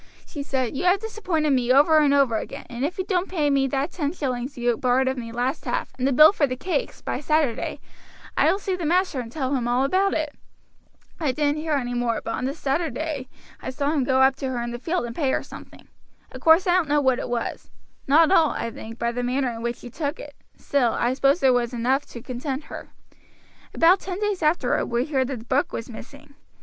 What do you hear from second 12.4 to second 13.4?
the Saturday